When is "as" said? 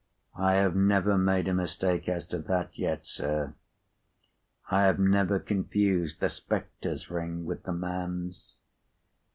2.09-2.25